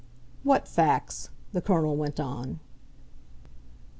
"What 0.41 0.67
facts?" 0.67 1.29
the 1.53 1.61
Colonel 1.61 1.95
went 1.95 2.19
on. 2.19 2.59